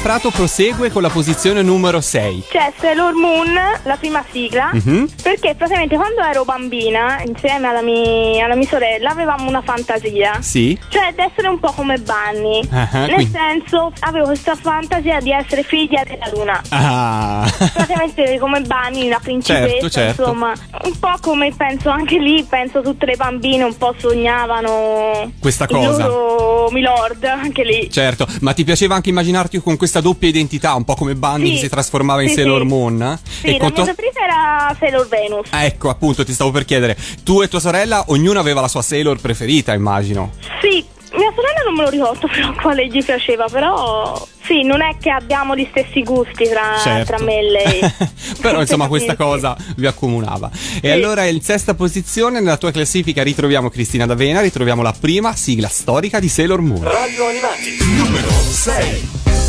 Prato 0.03 0.31
prosegue 0.31 0.91
con 0.91 1.03
la 1.03 1.11
posizione 1.11 1.61
numero 1.63 2.01
6. 2.01 2.45
C'è 2.49 2.73
Sailor 2.81 3.13
Moon, 3.15 3.53
la 3.83 3.97
prima 3.97 4.25
sigla, 4.33 4.71
Mhm. 4.73 5.09
Perché 5.31 5.55
praticamente 5.55 5.95
quando 5.95 6.23
ero 6.23 6.45
bambina, 6.45 7.23
insieme 7.25 7.69
alla, 7.69 7.83
mi- 7.83 8.43
alla 8.43 8.57
mia 8.57 8.67
sorella, 8.67 9.11
avevamo 9.11 9.49
una 9.49 9.63
fantasia. 9.63 10.39
Sì? 10.41 10.77
Cioè, 10.89 11.13
di 11.15 11.23
essere 11.23 11.47
un 11.49 11.61
po' 11.61 11.71
come 11.73 11.99
Bunny. 11.99 12.61
Ah, 12.71 12.89
Nel 12.93 13.13
quindi- 13.15 13.31
senso, 13.33 13.93
avevo 14.01 14.27
questa 14.27 14.57
fantasia 14.57 15.21
di 15.21 15.31
essere 15.33 15.63
figlia 15.63 16.03
della 16.05 16.29
luna. 16.33 16.61
Ah. 16.71 17.49
Praticamente 17.73 18.39
come 18.41 18.61
Bunny, 18.63 19.09
la 19.09 19.21
principessa, 19.23 19.69
Certo, 19.69 19.89
certo. 19.91 20.23
insomma. 20.23 20.53
Un 20.83 20.99
po' 20.99 21.15
come 21.21 21.53
penso 21.57 21.91
anche 21.91 22.19
lì, 22.19 22.43
penso 22.43 22.81
tutte 22.83 23.07
le 23.07 23.15
bambine 23.17 23.63
un 23.63 23.77
po' 23.77 23.95
sognavano 23.97 25.33
Questa 25.39 25.65
il 25.65 25.71
cosa. 25.71 26.07
loro 26.09 26.71
Milord, 26.71 27.23
anche 27.25 27.63
lì. 27.65 27.89
Certo, 27.91 28.27
ma 28.41 28.53
ti 28.53 28.65
piaceva 28.65 28.97
anche 28.97 29.11
immaginarti 29.11 29.59
con 29.61 29.77
questa 29.77 30.01
doppia 30.01 30.29
identità, 30.29 30.75
un 30.75 30.85
po' 30.85 30.95
come 30.95 31.15
Bunny 31.15 31.47
Sì. 31.47 31.53
che 31.53 31.59
si 31.59 31.69
trasformava 31.69 32.23
in 32.23 32.29
Sì, 32.31 32.35
Sailor 32.35 32.61
sì. 32.63 32.67
Moon? 32.67 33.19
Sì, 33.23 33.47
E 33.47 33.53
la 33.53 33.59
mia 33.61 33.71
tua- 33.71 33.85
preferita 33.85 34.21
era 34.25 34.77
Sailor 34.79 35.07
Venus. 35.21 35.47
Ah, 35.51 35.65
Ecco, 35.65 35.89
appunto, 35.89 36.25
ti 36.25 36.33
stavo 36.33 36.51
per 36.51 36.65
chiedere. 36.65 36.97
Tu 37.25 37.43
e 37.43 37.49
tua 37.49 37.61
sorella, 37.61 38.05
ognuno 38.09 38.39
aveva 38.41 38.61
la 38.61 38.69
sua 38.69 38.83
Sailor 38.83 39.21
preferita, 39.21 39.73
immagino. 39.75 40.33
Sì, 40.61 40.85
mia 41.17 41.33
sorella 41.35 41.63
non 41.65 41.75
me 41.75 41.83
lo 41.85 41.91
ricordo 41.91 42.27
però 42.33 42.53
quale 42.61 42.87
gli 42.87 43.05
piaceva, 43.05 43.47
però 43.51 44.27
sì, 44.45 44.63
non 44.63 44.81
è 44.83 44.97
che 45.01 45.11
abbiamo 45.11 45.55
gli 45.57 45.67
stessi 45.71 46.03
gusti 46.03 46.49
tra, 46.49 46.79
Certo. 46.83 47.15
tra 47.15 47.25
me 47.25 47.39
e 47.39 47.51
lei. 47.51 47.81
Però 48.41 48.61
insomma 48.61 48.89
questa 48.89 49.13
Sì. 49.13 49.17
cosa 49.17 49.57
vi 49.77 49.87
accomunava. 49.87 50.51
E 50.81 50.91
allora 50.91 51.25
in 51.27 51.41
sesta 51.41 51.75
posizione 51.75 52.41
nella 52.41 52.57
tua 52.57 52.71
classifica 52.73 53.23
ritroviamo 53.23 53.69
Cristina 53.71 54.07
D'Avena, 54.07 54.41
ritroviamo 54.41 54.83
la 54.83 54.95
prima 54.99 55.35
sigla 55.37 55.69
storica 55.69 56.19
di 56.19 56.29
Sailor 56.29 56.61
Moon. 56.63 56.83
Radio 56.83 57.27
Animati, 57.29 57.77
numero 57.97 58.31
6. 58.31 59.40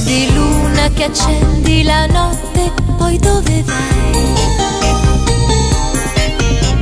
Raggio 0.00 0.12
di 0.12 0.32
luna 0.32 0.88
che 0.94 1.04
accendi 1.04 1.82
la 1.82 2.06
notte, 2.06 2.72
poi 2.96 3.18
dove 3.18 3.62
vai? 3.64 4.32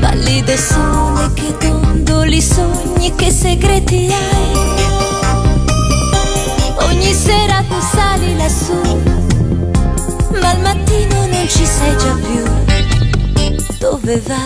Pallido 0.00 0.56
sole 0.56 1.32
che 1.34 1.56
dondoli 1.58 2.40
sogni, 2.40 3.12
che 3.16 3.32
segreti 3.32 4.12
hai? 4.12 4.52
Ogni 6.86 7.12
sera 7.12 7.64
tu 7.68 7.80
sali 7.92 8.36
lassù, 8.36 9.00
ma 10.40 10.50
al 10.50 10.60
mattino 10.60 11.26
non 11.26 11.48
ci 11.48 11.66
sei 11.66 11.96
già 11.98 12.16
più. 12.22 12.44
Dove 13.78 14.22
vai? 14.26 14.36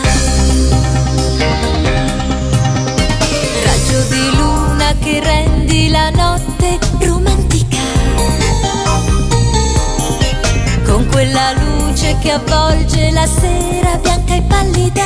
Raggio 3.65 4.01
di 4.09 4.35
luna 4.35 4.95
che 4.99 5.19
rendi 5.19 5.89
la 5.89 6.09
notte 6.09 6.79
romantica. 7.01 7.72
Quella 11.23 11.53
luce 11.53 12.17
che 12.19 12.31
avvolge 12.31 13.09
la 13.11 13.25
sera 13.25 13.95
bianca 13.95 14.35
e 14.35 14.41
pallida. 14.41 15.05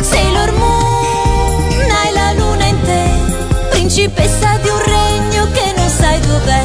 Sailor 0.00 0.52
Moon, 0.52 1.90
hai 1.90 2.12
la 2.14 2.32
luna 2.32 2.64
in 2.64 2.80
te, 2.80 3.68
principessa 3.68 4.56
di 4.62 4.68
un 4.68 4.82
regno 4.82 5.50
che 5.52 5.74
non 5.76 5.88
sai 5.90 6.18
dov'è. 6.20 6.64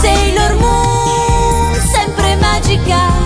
Sailor 0.00 0.54
Moon, 0.54 1.74
sempre 1.92 2.36
magica. 2.36 3.17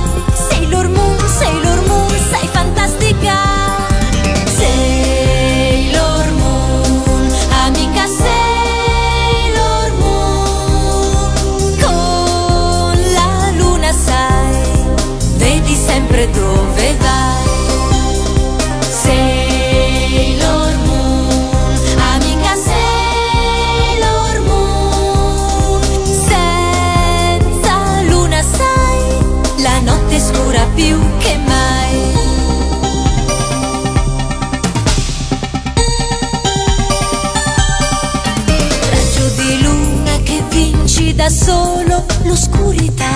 Solo 41.52 42.04
l'oscurità. 42.22 43.14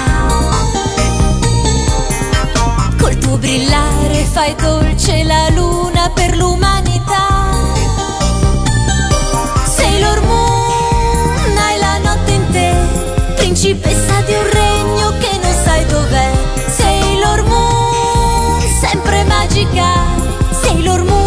Col 3.00 3.16
tuo 3.18 3.38
brillare 3.38 4.24
fai 4.30 4.54
dolce 4.56 5.24
la 5.24 5.48
luna 5.50 6.10
per 6.10 6.36
l'umanità. 6.36 7.24
Sailor 9.76 10.20
Moon, 10.22 11.56
hai 11.56 11.78
la 11.78 11.98
notte 11.98 12.32
in 12.32 12.46
te, 12.50 12.74
principessa 13.36 14.20
di 14.26 14.34
un 14.34 14.48
regno 14.50 15.14
che 15.18 15.38
non 15.42 15.54
sai 15.64 15.86
dov'è. 15.86 16.30
Sailor 16.76 17.42
Moon, 17.44 18.60
sempre 18.82 19.24
magica. 19.24 19.88
Sailor 20.62 21.04
Moon, 21.04 21.25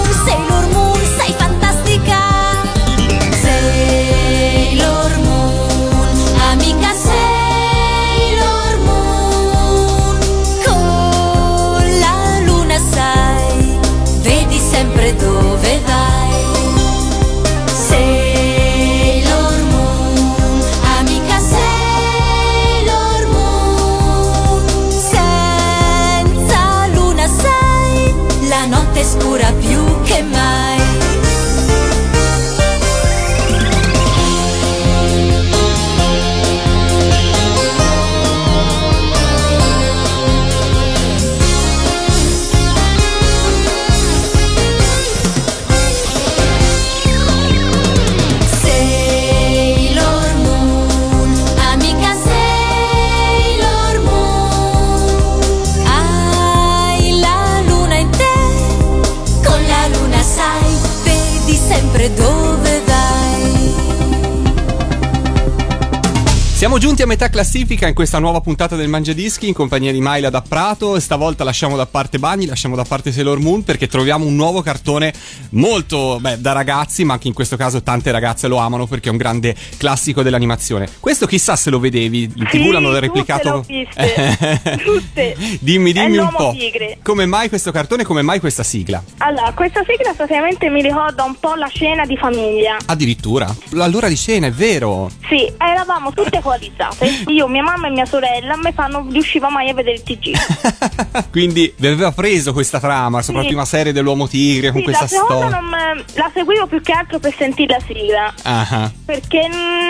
metà 67.09 67.27
classifica 67.29 67.87
in 67.87 67.95
questa 67.95 68.19
nuova 68.19 68.39
puntata 68.39 68.75
del 68.75 68.87
Mangiadischi 68.87 69.47
in 69.47 69.55
compagnia 69.55 69.91
di 69.91 69.99
Maila 69.99 70.29
da 70.29 70.43
Prato 70.47 70.95
e 70.95 70.99
stavolta 70.99 71.43
lasciamo 71.43 71.75
da 71.75 71.87
parte 71.87 72.19
Bagni, 72.19 72.45
lasciamo 72.45 72.75
da 72.75 72.83
parte 72.83 73.11
Sailor 73.11 73.39
Moon 73.39 73.63
perché 73.63 73.87
troviamo 73.87 74.27
un 74.27 74.35
nuovo 74.35 74.61
cartone 74.61 75.11
molto 75.51 76.19
beh, 76.19 76.39
da 76.39 76.51
ragazzi, 76.51 77.03
ma 77.05 77.13
anche 77.13 77.27
in 77.27 77.33
questo 77.33 77.57
caso 77.57 77.81
tante 77.81 78.11
ragazze 78.11 78.47
lo 78.47 78.57
amano 78.57 78.85
perché 78.85 79.09
è 79.09 79.11
un 79.11 79.17
grande 79.17 79.55
classico 79.77 80.21
dell'animazione. 80.21 80.87
Questo 80.99 81.25
chissà 81.25 81.55
se 81.55 81.71
lo 81.71 81.79
vedevi, 81.79 82.25
in 82.25 82.45
tv 82.45 82.51
Sì, 82.51 82.71
l'hanno 82.71 82.89
tutte 82.89 82.99
replicato. 82.99 83.65
Tutte. 84.85 85.35
dimmi, 85.61 85.91
dimmi 85.91 86.17
un 86.17 86.29
po'. 86.29 86.51
tigre. 86.51 86.99
Come 87.01 87.25
mai 87.25 87.49
questo 87.49 87.71
cartone, 87.71 88.03
come 88.03 88.21
mai 88.21 88.39
questa 88.39 88.61
sigla? 88.61 89.03
Allora, 89.17 89.51
questa 89.53 89.81
sigla 89.83 90.13
praticamente 90.13 90.69
mi 90.69 90.83
ricorda 90.83 91.23
un 91.23 91.35
po' 91.39 91.55
la 91.55 91.69
cena 91.73 92.05
di 92.05 92.15
famiglia. 92.17 92.77
Addirittura? 92.85 93.51
L'allora 93.69 94.07
di 94.07 94.15
scena, 94.15 94.45
è 94.45 94.51
vero. 94.51 95.09
Sì, 95.27 95.51
eravamo 95.57 96.13
tutte 96.13 96.39
coalizzate. 96.39 96.98
Io, 97.27 97.47
mia 97.47 97.63
mamma 97.63 97.87
e 97.87 97.91
mia 97.91 98.05
sorella 98.05 98.57
mi 98.57 98.71
fanno 98.73 99.05
riusciva 99.09 99.49
mai 99.49 99.69
a 99.69 99.73
vedere 99.73 99.95
il 99.97 100.03
TG. 100.03 101.27
Quindi 101.31 101.73
vi 101.77 101.87
aveva 101.87 102.11
preso 102.11 102.53
questa 102.53 102.79
trama, 102.79 103.21
soprattutto 103.21 103.51
Sì. 103.51 103.55
una 103.55 103.65
serie 103.65 103.93
dell'uomo 103.93 104.27
tigre 104.27 104.71
con 104.71 104.79
Sì, 104.79 104.83
questa 104.83 105.03
la 105.03 105.09
seconda 105.09 105.35
storia. 105.47 105.59
non 105.59 105.69
me- 105.69 106.03
la 106.15 106.31
seguivo 106.33 106.67
più 106.67 106.81
che 106.81 106.91
altro 106.91 107.19
per 107.19 107.33
sentire 107.37 107.77
la 107.79 107.85
sigla. 107.85 108.33
Ah. 108.43 108.91
Perché 109.05 109.47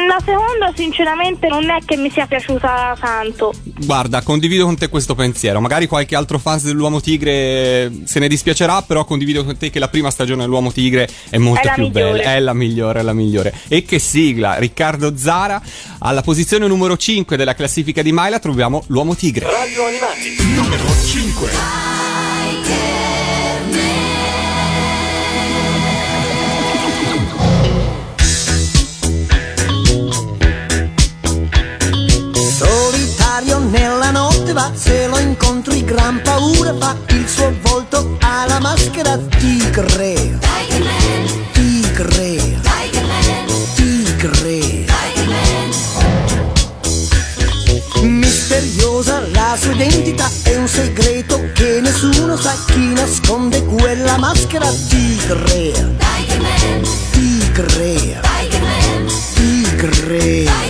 la 0.07 0.17
seconda 0.23 0.71
sinceramente 0.75 1.47
non 1.47 1.69
è 1.69 1.77
che 1.85 1.97
mi 1.97 2.09
sia 2.11 2.25
piaciuta 2.27 2.95
tanto. 2.99 3.53
Guarda, 3.85 4.21
condivido 4.21 4.65
con 4.65 4.77
te 4.77 4.87
questo 4.89 5.15
pensiero. 5.15 5.59
Magari 5.61 5.87
qualche 5.87 6.15
altro 6.15 6.37
fan 6.37 6.59
dell'Uomo 6.61 6.99
Tigre 7.01 7.91
se 8.05 8.19
ne 8.19 8.27
dispiacerà, 8.27 8.81
però 8.81 9.05
condivido 9.05 9.43
con 9.43 9.57
te 9.57 9.69
che 9.69 9.79
la 9.79 9.87
prima 9.87 10.09
stagione 10.11 10.41
dell'Uomo 10.43 10.71
Tigre 10.71 11.07
è 11.29 11.37
molto 11.37 11.67
È 11.67 11.73
più 11.73 11.83
migliore. 11.87 12.11
bella. 12.19 12.33
È 12.33 12.39
la 12.39 12.53
migliore, 12.53 12.99
è 12.99 13.03
la 13.03 13.13
migliore. 13.13 13.53
E 13.67 13.83
che 13.83 13.99
sigla! 13.99 14.55
Riccardo 14.55 15.15
Zara, 15.17 15.61
alla 15.99 16.21
posizione 16.21 16.67
numero 16.67 16.97
5 16.99 17.38
della 17.38 17.53
classifica 17.53 18.01
di 18.01 18.12
Maila 18.12 18.39
troviamo 18.39 18.83
l'Uomo 18.88 19.15
Tigre. 19.15 19.49
Radio 19.49 19.85
Animati, 19.85 20.35
numero 20.53 20.83
5. 21.05 21.49
Solitario 32.35 33.59
nella 33.59 34.12
notte 34.12 34.51
va, 34.51 34.69
se 34.75 35.07
lo 35.07 35.17
incontri 35.19 35.85
gran 35.85 36.21
paura 36.21 36.75
fa, 36.77 36.97
il 37.12 37.25
suo 37.29 37.55
volto 37.62 38.17
ha 38.19 38.45
la 38.45 38.59
maschera. 38.59 39.17
Tigre. 39.17 40.28
Sua 49.59 49.73
identità, 49.73 50.29
è 50.43 50.55
un 50.55 50.67
segreto 50.67 51.49
che 51.53 51.81
nessuno 51.81 52.37
sa 52.37 52.55
chi 52.67 52.93
nasconde 52.93 53.61
quella 53.65 54.17
maschera 54.17 54.71
tigre. 54.87 55.97
Tigre. 57.11 58.21
Tigre. 59.33 60.43
È 60.43 60.68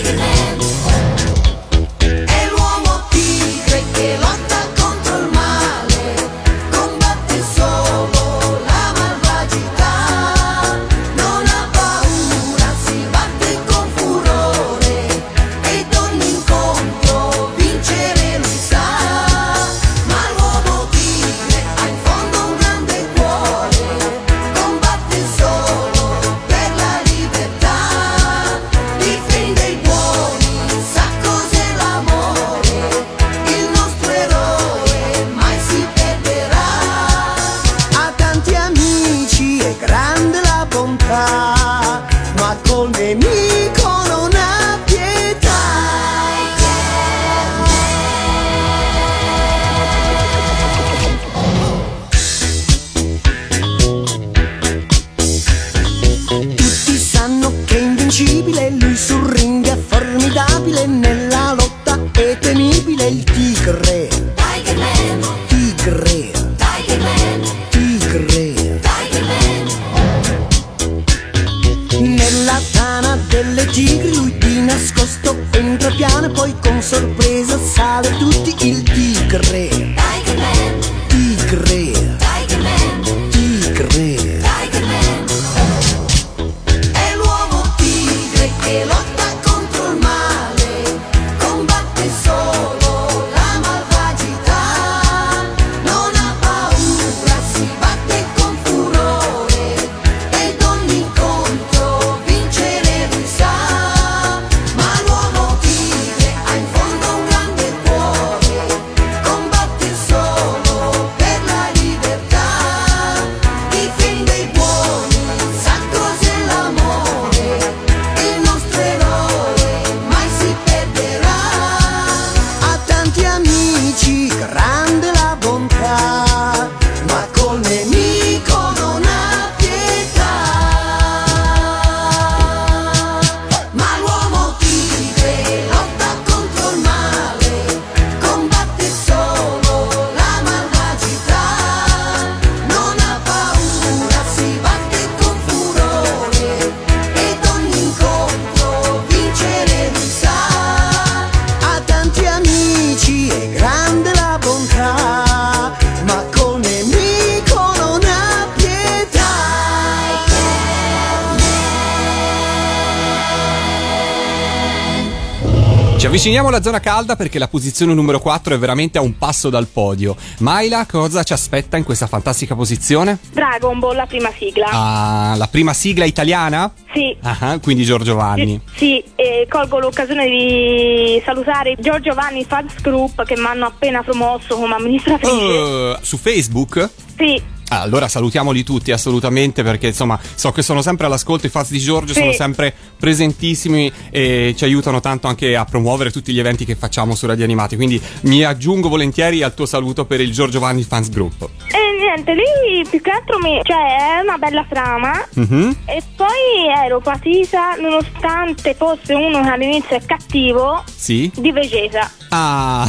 avviciniamo 166.19 166.49
alla 166.49 166.61
zona 166.61 166.81
calda 166.81 167.15
perché 167.15 167.39
la 167.39 167.47
posizione 167.47 167.93
numero 167.93 168.19
4 168.19 168.53
è 168.53 168.57
veramente 168.59 168.97
a 168.97 169.01
un 169.01 169.17
passo 169.17 169.49
dal 169.49 169.67
podio. 169.67 170.17
Maila, 170.39 170.85
cosa 170.85 171.23
ci 171.23 171.31
aspetta 171.31 171.77
in 171.77 171.85
questa 171.85 172.07
fantastica 172.07 172.55
posizione? 172.55 173.19
Dragon 173.31 173.79
Ball, 173.79 173.95
la 173.95 174.05
prima 174.05 174.29
sigla. 174.37 174.65
Ah, 174.69 175.35
la 175.37 175.47
prima 175.47 175.71
sigla 175.71 176.03
italiana? 176.03 176.73
Sì. 176.91 177.15
Ah, 177.21 177.57
quindi 177.61 177.85
Giorgio 177.85 178.15
Vanni. 178.15 178.59
Sì, 178.75 179.01
e 179.15 179.47
colgo 179.49 179.79
l'occasione 179.79 180.27
di 180.27 181.21
salutare 181.23 181.77
Giorgio 181.79 182.13
Vanni 182.13 182.43
Fans 182.43 182.81
Group 182.81 183.23
che 183.23 183.37
mi 183.37 183.45
hanno 183.45 183.67
appena 183.67 184.03
promosso 184.03 184.57
come 184.57 184.75
amministratrice. 184.75 185.33
Uh, 185.33 185.95
su 186.01 186.17
Facebook? 186.17 186.89
Sì, 187.15 187.41
Ah, 187.69 187.81
Allora 187.81 188.07
salutiamoli 188.07 188.63
tutti 188.63 188.91
assolutamente 188.91 189.63
perché 189.63 189.87
insomma 189.87 190.19
so 190.35 190.51
che 190.51 190.61
sono 190.61 190.81
sempre 190.81 191.05
all'ascolto, 191.05 191.45
i 191.45 191.49
fans 191.49 191.69
di 191.69 191.79
Giorgio 191.79 192.13
Sì. 192.13 192.19
sono 192.19 192.31
sempre 192.33 192.73
presentissimi 192.99 193.91
e 194.09 194.53
ci 194.57 194.63
aiutano 194.63 194.99
tanto 194.99 195.27
anche 195.27 195.55
a 195.55 195.65
promuovere 195.65 196.11
tutti 196.11 196.33
gli 196.33 196.39
eventi 196.39 196.65
che 196.65 196.75
facciamo 196.75 197.15
su 197.15 197.25
Radio 197.27 197.43
Animati, 197.45 197.75
quindi 197.75 198.01
mi 198.21 198.43
aggiungo 198.43 198.89
volentieri 198.89 199.43
al 199.43 199.53
tuo 199.53 199.65
saluto 199.65 200.05
per 200.05 200.19
il 200.21 200.31
Giorgio 200.31 200.59
Vanni 200.59 200.83
Fans 200.83 201.09
Group. 201.09 201.49
e 201.67 201.88
niente, 202.09 202.33
lì 202.33 202.87
più 202.89 203.01
che 203.01 203.11
altro 203.11 203.37
mi... 203.39 203.59
cioè 203.63 204.17
è 204.17 204.21
una 204.21 204.37
bella 204.37 204.65
trama. 204.67 205.27
Mhm. 205.35 205.77
E 205.85 206.01
poi 206.15 206.67
ero 206.83 206.99
patita, 206.99 207.75
nonostante 207.75 208.73
fosse 208.73 209.13
uno 209.13 209.41
che 209.41 209.49
all'inizio 209.49 209.95
è 209.95 210.01
cattivo, 210.05 210.83
Sì? 210.93 211.31
di 211.35 211.51
Vegeta. 211.51 212.11
Ah, 212.29 212.87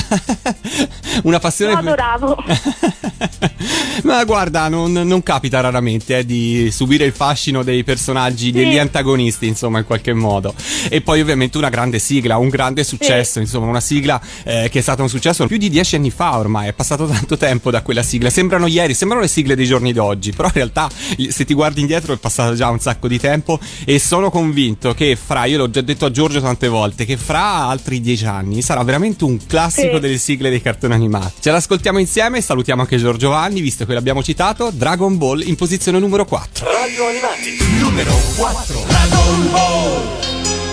una 1.25 1.39
passione. 1.39 1.73
Lo 1.73 1.79
adoravo. 1.79 2.37
Ma 4.05 4.25
guarda, 4.25 4.69
non, 4.69 4.93
non 4.93 5.23
capita 5.23 5.61
raramente 5.61 6.19
eh, 6.19 6.27
di 6.27 6.71
subire 6.71 7.05
il 7.05 7.13
fascino 7.13 7.63
dei 7.63 7.85
personaggi, 7.85 8.51
degli 8.51 8.79
antagonisti, 8.79 9.47
insomma, 9.47 9.79
in 9.79 9.85
qualche 9.85 10.13
modo. 10.13 10.55
E 10.89 11.01
poi, 11.01 11.21
ovviamente, 11.21 11.59
una 11.59 11.69
grande 11.69 11.99
sigla, 11.99 12.39
un 12.39 12.49
grande 12.49 12.83
successo, 12.85 13.41
insomma, 13.41 13.67
una 13.67 13.81
sigla 13.81 14.21
eh, 14.45 14.69
che 14.71 14.79
è 14.79 14.83
stata 14.83 15.03
un 15.03 15.09
successo 15.09 15.47
più 15.47 15.57
di 15.59 15.69
dieci 15.69 15.97
anni 15.97 16.11
fa 16.11 16.39
ormai. 16.39 16.69
È 16.69 16.73
passato 16.73 17.07
tanto 17.07 17.37
tempo 17.37 17.71
da 17.71 17.83
quella 17.83 18.03
sigla. 18.03 18.31
Sembrano 18.31 18.67
ieri, 18.67 18.95
sembrano 18.95 19.10
le 19.19 19.27
sigle 19.27 19.57
dei 19.57 19.67
giorni 19.67 19.93
d'oggi, 19.93 20.31
però 20.33 20.47
in 20.49 20.55
realtà, 20.55 20.89
se 21.31 21.45
ti 21.45 21.55
guardi 21.55 21.81
indietro, 21.81 22.13
è 22.13 22.19
passato 22.19 22.55
già 22.55 22.69
un 22.71 22.79
sacco 22.79 23.09
di 23.09 23.19
tempo. 23.19 23.59
E 23.85 23.99
sono 23.99 24.31
convinto 24.31 24.95
che 24.95 25.17
fra, 25.17 25.47
io 25.47 25.59
l'ho 25.59 25.71
già 25.71 25.81
detto 25.81 26.05
a 26.05 26.11
Giorgio 26.11 26.41
tante 26.41 26.69
volte, 26.69 27.05
che 27.05 27.17
fra 27.17 27.67
altri 27.67 28.01
dieci 28.01 28.27
anni 28.27 28.63
sarà 28.63 28.83
veramente 28.85 29.25
un 29.25 29.39
classico 29.47 29.95
Sì. 29.95 30.01
delle 30.01 30.19
sigle 30.19 30.51
dei 30.51 30.63
cartoni 30.63 30.95
animati. 30.95 31.41
Ce 31.41 31.51
l'ascoltiamo 31.51 31.99
insieme 31.99 32.39
e 32.39 32.43
salutiamo 32.43 32.83
anche 32.83 32.99
Giorgio 32.99 33.31
Vanni, 33.31 33.61
visto 33.61 33.85
che 33.87 33.95
l'abbiamo 33.95 34.23
citato. 34.23 34.71
Dragon 34.73 35.17
Ball 35.19 35.43
in 35.47 35.57
posizione 35.57 35.99
numero 35.99 36.25
4. 36.25 36.67
Radio 36.71 37.07
Animati 37.07 37.57
numero 37.81 38.15
4 38.37 38.85
Dragon 38.87 39.51
Ball 39.51 40.70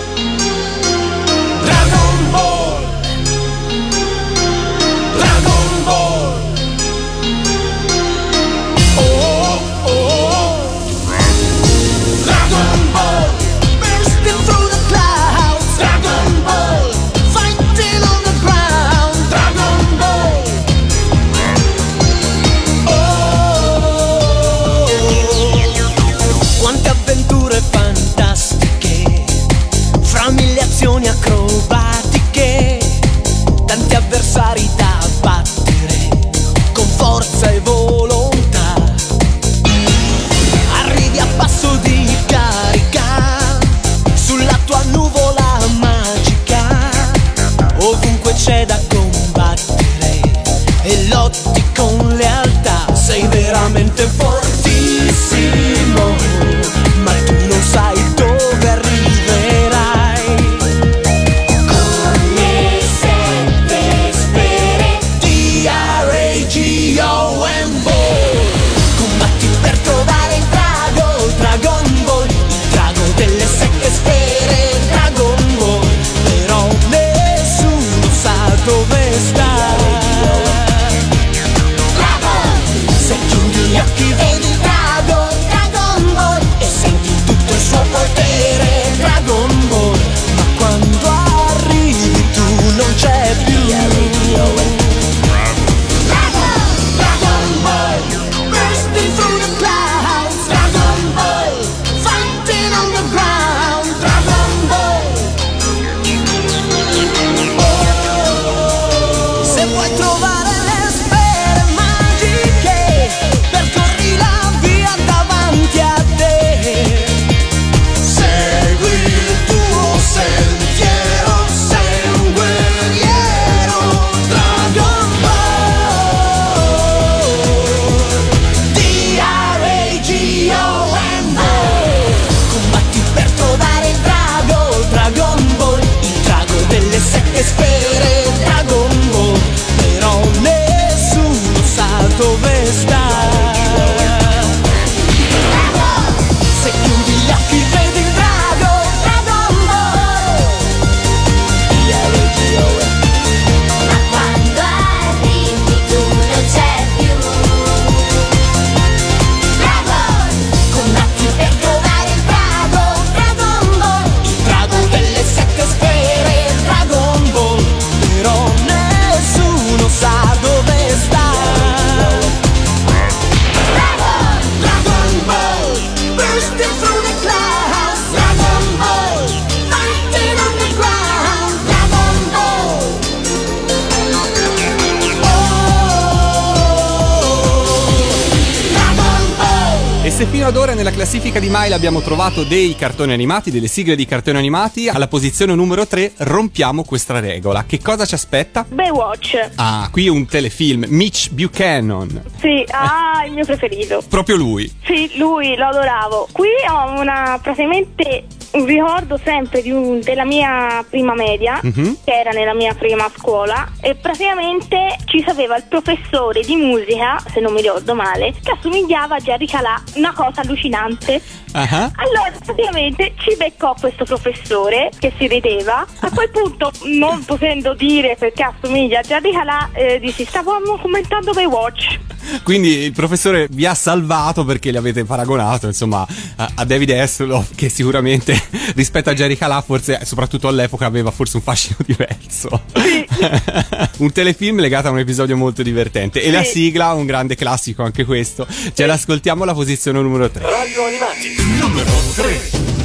se 190.18 190.26
fino 190.26 190.48
ad 190.48 190.56
ora 190.56 190.74
nella 190.74 190.90
classifica 190.90 191.38
di 191.38 191.48
Maila 191.48 191.76
abbiamo 191.76 192.00
trovato 192.00 192.42
dei 192.42 192.74
cartoni 192.74 193.12
animati, 193.12 193.52
delle 193.52 193.68
sigle 193.68 193.94
di 193.94 194.04
cartoni 194.04 194.36
animati, 194.36 194.88
alla 194.88 195.06
posizione 195.06 195.54
numero 195.54 195.86
3 195.86 196.14
rompiamo 196.16 196.82
questa 196.82 197.20
regola. 197.20 197.64
Che 197.64 197.80
cosa 197.80 198.04
ci 198.04 198.14
aspetta? 198.14 198.66
Baywatch. 198.68 199.50
Ah, 199.54 199.88
qui 199.92 200.08
un 200.08 200.26
telefilm, 200.26 200.86
Mitch 200.88 201.30
Buchanan. 201.30 202.20
Sì, 202.40 202.64
ah, 202.70 203.24
il 203.26 203.32
mio 203.32 203.44
preferito. 203.44 204.02
Proprio 204.08 204.34
lui. 204.34 204.68
Sì, 204.84 205.08
lui 205.18 205.54
lo 205.54 205.66
adoravo. 205.66 206.26
Qui 206.32 206.48
ho 206.68 206.98
una 206.98 207.38
praticamente 207.40 208.24
un 208.52 208.64
ricordo 208.64 209.18
sempre 209.22 209.62
di 209.62 209.70
un- 209.70 210.00
della 210.00 210.24
mia 210.24 210.84
prima 210.88 211.14
media, 211.14 211.60
Mhm. 211.62 211.98
che 212.04 212.12
era 212.12 212.30
nella 212.30 212.54
mia 212.54 212.74
prima 212.74 213.10
scuola, 213.16 213.72
e 213.80 213.94
praticamente 213.94 214.96
ci 215.04 215.22
sapeva 215.26 215.56
il 215.56 215.64
professore 215.68 216.40
di 216.42 216.56
musica, 216.56 217.18
se 217.32 217.40
non 217.40 217.52
mi 217.52 217.60
ricordo 217.60 217.94
male, 217.94 218.32
che 218.42 218.52
assomigliava 218.52 219.16
a 219.16 219.18
Jerry 219.20 219.46
Calà, 219.46 219.80
una 219.94 220.12
cosa 220.12 220.40
allucinante. 220.40 221.20
Ah, 221.52 221.90
Allora, 221.96 222.30
praticamente 222.44 223.14
ci 223.18 223.34
beccò 223.36 223.74
questo 223.80 224.04
professore 224.04 224.90
che 224.98 225.12
si 225.18 225.26
rideva. 225.26 225.84
A 226.00 226.10
quel 226.10 226.30
punto, 226.30 226.70
non 226.84 227.24
potendo 227.24 227.74
dire 227.74 228.16
perché 228.18 228.42
assomiglia 228.42 228.98
a 229.00 229.02
Jerry 229.02 229.32
Calà, 229.32 229.68
eh, 229.72 229.98
dissi: 229.98 230.24
Stavamo 230.26 230.76
commentando 230.78 231.32
Baywatch. 231.32 231.98
Quindi 232.42 232.68
il 232.82 232.92
professore 232.92 233.46
vi 233.50 233.64
ha 233.64 233.74
salvato 233.74 234.44
perché 234.44 234.70
li 234.70 234.76
avete 234.76 235.04
paragonato, 235.04 235.66
insomma, 235.66 236.06
a, 236.36 236.50
a 236.56 236.64
David 236.66 236.90
Hasselhoff, 236.90 237.54
che 237.54 237.70
sicuramente 237.70 238.37
rispetto 238.74 239.10
a 239.10 239.14
Jerry 239.14 239.36
Calà, 239.36 239.60
forse, 239.62 240.00
soprattutto 240.04 240.48
all'epoca, 240.48 240.86
aveva 240.86 241.10
forse 241.10 241.36
un 241.36 241.42
fascino 241.42 241.76
diverso. 241.86 242.62
un 243.98 244.12
telefilm 244.12 244.60
legato 244.60 244.88
a 244.88 244.90
un 244.90 244.98
episodio 244.98 245.36
molto 245.36 245.62
divertente. 245.62 246.22
E 246.22 246.30
la 246.30 246.42
Sì. 246.42 246.50
sigla, 246.50 246.92
un 246.92 247.06
grande 247.06 247.34
classico 247.34 247.82
anche 247.82 248.04
questo. 248.04 248.46
Ce 248.74 248.86
l'ascoltiamo 248.86 249.42
alla 249.42 249.54
posizione 249.54 250.00
numero 250.00 250.30
3. 250.30 250.42
Radio 250.42 250.84
Animati, 250.84 251.34
numero 251.58 251.90
3. 252.14 252.77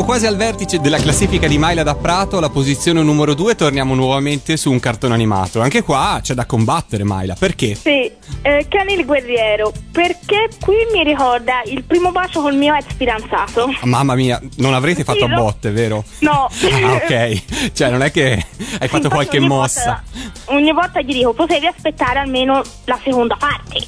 Siamo 0.00 0.14
quasi 0.14 0.32
al 0.32 0.38
vertice 0.38 0.80
della 0.80 0.96
classifica 0.96 1.46
di 1.46 1.58
Maila 1.58 1.82
da 1.82 1.94
Prato, 1.94 2.38
alla 2.38 2.48
posizione 2.48 3.02
numero 3.02 3.34
2 3.34 3.54
torniamo 3.54 3.94
nuovamente 3.94 4.56
su 4.56 4.70
un 4.70 4.80
cartone 4.80 5.12
animato. 5.12 5.60
Anche 5.60 5.82
qua 5.82 6.20
c'è 6.22 6.32
da 6.32 6.46
combattere 6.46 7.04
Maila, 7.04 7.34
perché? 7.38 7.74
Sì, 7.74 8.10
eh, 8.40 8.66
Kenny 8.66 8.94
il 8.98 9.04
guerriero, 9.04 9.70
perché 9.92 10.48
qui 10.58 10.76
mi 10.90 11.04
ricorda 11.04 11.60
il 11.66 11.84
primo 11.84 12.12
bacio 12.12 12.40
col 12.40 12.56
mio 12.56 12.74
ex 12.74 12.86
fidanzato. 12.96 13.68
Mamma 13.82 14.14
mia, 14.14 14.40
non 14.56 14.72
avrete 14.72 15.04
fatto 15.04 15.18
Sì, 15.18 15.24
a 15.24 15.34
botte, 15.34 15.70
vero? 15.70 16.02
No. 16.20 16.48
Ah, 16.82 16.94
ok. 16.94 17.72
Cioè, 17.74 17.90
non 17.90 18.00
è 18.00 18.10
che 18.10 18.32
hai 18.32 18.88
fatto 18.88 19.04
Infatti 19.04 19.08
qualche 19.08 19.36
ogni 19.36 19.48
mossa. 19.48 20.02
Volta, 20.14 20.52
ogni 20.54 20.72
volta 20.72 21.00
gli 21.02 21.12
dico, 21.12 21.34
potevi 21.34 21.66
aspettare 21.66 22.20
almeno 22.20 22.62
la 22.84 22.98
seconda 23.04 23.36
parte, 23.36 23.86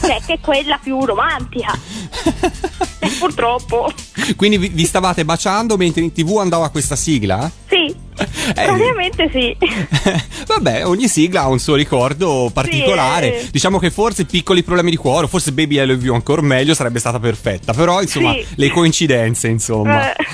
cioè 0.00 0.18
che 0.26 0.32
è 0.34 0.40
quella 0.40 0.78
più 0.82 1.04
romantica. 1.04 1.78
E 3.02 3.08
purtroppo. 3.18 3.90
Quindi 4.36 4.58
vi, 4.58 4.68
vi 4.68 4.84
stavate 4.84 5.24
baciando 5.24 5.78
mentre 5.78 6.02
in 6.02 6.12
tv 6.12 6.36
andava 6.36 6.68
questa 6.68 6.96
sigla? 6.96 7.50
Sì, 7.66 7.86
Eh, 7.86 8.52
praticamente 8.52 9.30
sì. 9.32 9.56
Vabbè, 10.46 10.86
ogni 10.86 11.08
sigla 11.08 11.42
ha 11.42 11.48
un 11.48 11.58
suo 11.58 11.76
ricordo 11.76 12.50
particolare. 12.52 13.40
eh. 13.40 13.48
Diciamo 13.50 13.78
che 13.78 13.90
forse 13.90 14.26
piccoli 14.26 14.62
problemi 14.62 14.90
di 14.90 14.98
cuore, 14.98 15.28
forse 15.28 15.52
Baby 15.52 15.80
I 15.80 15.86
Love 15.86 16.04
You 16.04 16.14
ancora 16.14 16.42
meglio 16.42 16.74
sarebbe 16.74 16.98
stata 16.98 17.18
perfetta. 17.18 17.72
Però, 17.72 18.02
insomma, 18.02 18.34
Sì. 18.34 18.44
le 18.56 18.68
coincidenze, 18.70 19.48
insomma. 19.48 20.14
Eh. 20.14 20.26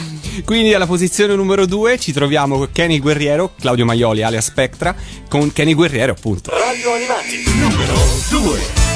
Quindi 0.45 0.75
alla 0.75 0.87
posizione 0.87 1.37
numero 1.37 1.67
2 1.67 2.01
ci 2.01 2.13
troviamo 2.13 2.57
con 2.59 2.69
Kenny 2.73 2.99
Guerriero, 2.99 3.53
Claudio 3.61 3.85
Maioli 3.85 4.23
alias 4.25 4.47
Spectra, 4.47 4.93
con 5.29 5.53
Kenny 5.53 5.73
Guerriero 5.75 6.11
appunto. 6.11 6.51
Radio 6.51 6.95
Animati 6.95 7.45
numero 7.61 7.95
2 8.31 8.96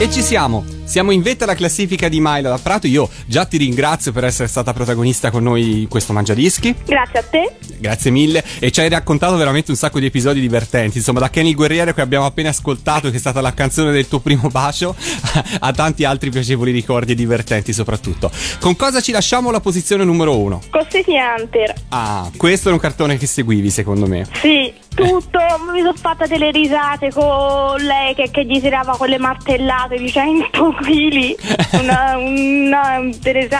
E 0.00 0.08
ci 0.12 0.22
siamo. 0.22 0.64
Siamo 0.84 1.10
in 1.10 1.22
vetta 1.22 1.42
alla 1.42 1.56
classifica 1.56 2.08
di 2.08 2.20
Maila 2.20 2.50
da 2.50 2.58
Prato. 2.62 2.86
Io 2.86 3.10
già 3.26 3.44
ti 3.46 3.56
ringrazio 3.56 4.12
per 4.12 4.22
essere 4.22 4.46
stata 4.46 4.72
protagonista 4.72 5.32
con 5.32 5.42
noi 5.42 5.80
in 5.80 5.88
questo 5.88 6.12
Mangiadischi. 6.12 6.72
Grazie 6.84 7.18
a 7.18 7.22
te. 7.24 7.56
Grazie 7.78 8.12
mille. 8.12 8.44
E 8.60 8.70
ci 8.70 8.78
hai 8.78 8.88
raccontato 8.88 9.36
veramente 9.36 9.72
un 9.72 9.76
sacco 9.76 9.98
di 9.98 10.06
episodi 10.06 10.38
divertenti. 10.38 10.98
Insomma, 10.98 11.18
da 11.18 11.30
Kenny 11.30 11.52
Guerriero 11.52 11.92
che 11.92 12.00
abbiamo 12.00 12.26
appena 12.26 12.50
ascoltato, 12.50 13.10
che 13.10 13.16
è 13.16 13.18
stata 13.18 13.40
la 13.40 13.52
canzone 13.52 13.90
del 13.90 14.06
tuo 14.06 14.20
primo 14.20 14.46
bacio, 14.50 14.94
a 15.58 15.72
tanti 15.72 16.04
altri 16.04 16.30
piacevoli 16.30 16.70
ricordi 16.70 17.12
e 17.12 17.14
divertenti 17.16 17.72
soprattutto. 17.72 18.30
Con 18.60 18.76
cosa 18.76 19.00
ci 19.00 19.10
lasciamo 19.10 19.50
la 19.50 19.60
posizione 19.60 20.04
numero 20.04 20.38
uno? 20.38 20.62
Con 20.70 20.86
City 20.88 21.14
Hunter. 21.18 21.74
Ah, 21.88 22.30
questo 22.36 22.68
è 22.68 22.72
un 22.72 22.78
cartone 22.78 23.18
che 23.18 23.26
seguivi 23.26 23.68
secondo 23.70 24.06
me. 24.06 24.24
Sì, 24.40 24.72
tutto. 24.98 25.38
Mi 25.72 25.80
sono 25.80 25.94
fatta 25.94 26.26
delle 26.26 26.50
risate 26.50 27.12
con 27.12 27.76
lei 27.80 28.14
che, 28.14 28.30
che 28.30 28.44
gli 28.44 28.60
tirava 28.60 28.96
quelle 28.96 29.18
martellate 29.18 29.96
di 29.96 30.10
100 30.10 30.74
kg. 30.80 31.36
Una, 31.80 32.16
una, 32.16 32.80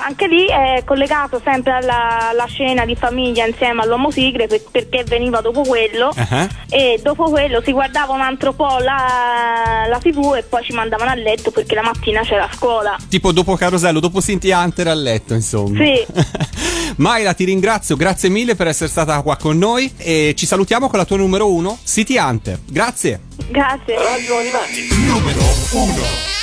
anche 0.05 0.27
lì 0.27 0.47
è 0.47 0.83
collegato 0.85 1.41
sempre 1.45 1.73
alla, 1.73 2.31
alla 2.31 2.47
scena 2.47 2.85
di 2.85 2.97
famiglia 2.97 3.47
insieme 3.47 3.83
all'uomo 3.83 4.11
tigre 4.11 4.47
per- 4.47 4.65
perché 4.71 5.05
veniva 5.05 5.41
dopo 5.41 5.63
quello. 5.63 6.13
Ah, 6.17 6.49
E 6.69 7.01
dopo 7.03 7.31
quello 7.31 7.61
si 7.63 7.73
guardava 7.73 8.13
un 8.13 8.21
altro 8.21 8.53
po' 8.53 8.79
la, 8.79 9.87
la 9.89 9.99
tv 9.99 10.35
e 10.37 10.43
poi 10.43 10.63
ci 10.65 10.73
mandavano 10.73 11.11
a 11.11 11.15
letto 11.15 11.51
perché 11.51 11.75
la 11.75 11.83
mattina 11.83 12.23
c'era 12.23 12.49
scuola. 12.53 12.97
Tipo 13.09 13.33
dopo 13.33 13.55
Carosello, 13.57 14.01
dopo 14.01 14.21
Cynthia 14.21 14.59
Hunter 14.61 14.89
a 14.89 14.95
letto, 14.95 15.35
insomma. 15.35 15.79
Sì. 15.83 16.07
Maila, 16.97 17.35
ti 17.35 17.45
ringrazio, 17.45 17.97
grazie 17.97 18.29
mille 18.29 18.55
per 18.55 18.67
essere 18.67 18.89
stata 18.89 19.21
qua 19.23 19.37
con 19.37 19.57
noi 19.59 19.91
e 19.97 20.35
ci 20.37 20.47
salutiamo 20.47 20.89
con 20.89 20.99
la 20.99 21.05
tua 21.05 21.17
numero 21.17 21.53
uno, 21.53 21.79
City 21.85 22.19
Hunter. 22.19 22.59
Grazie. 22.67 23.21
Grazie. 23.49 23.97
Radio 23.97 24.39
Animati 24.39 24.89
numero 25.07 25.41
1 25.73 26.37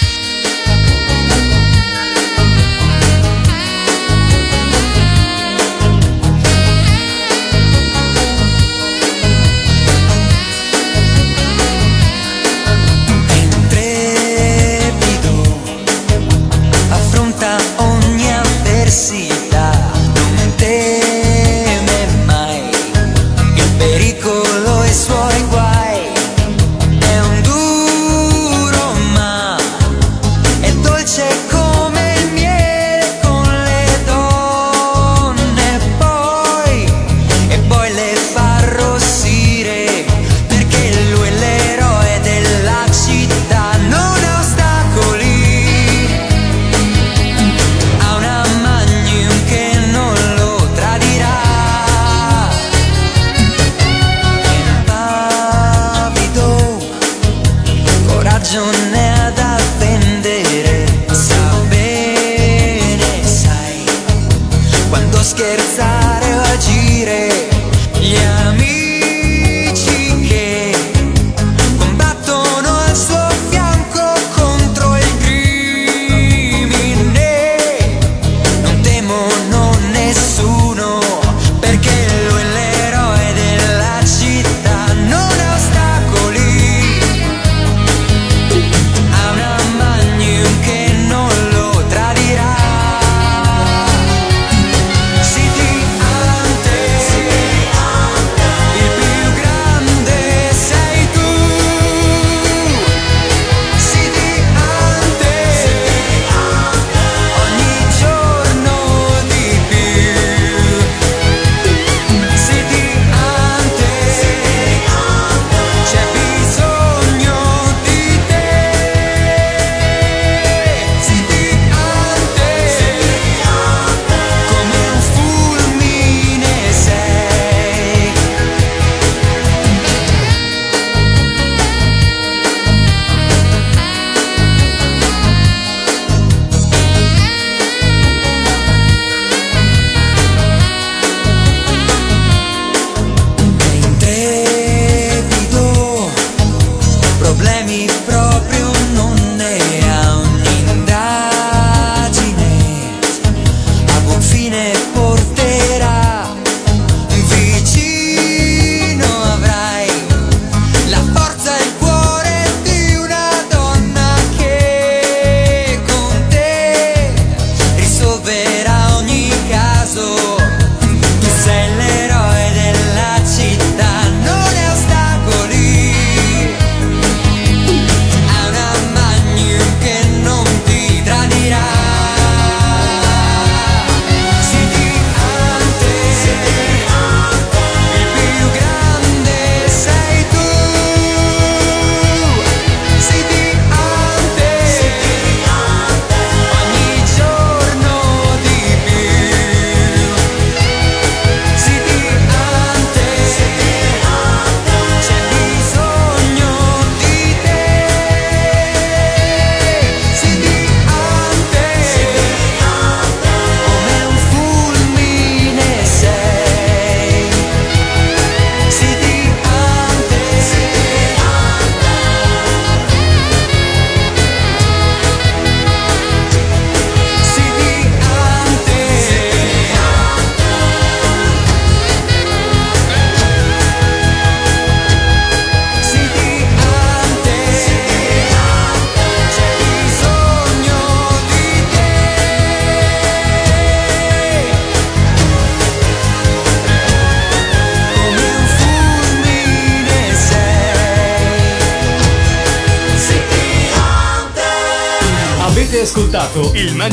intrepido 13.33 14.15
pericolo 23.95 24.83
e 24.83 24.93
suoi 24.93 25.43
guai. 25.47 25.54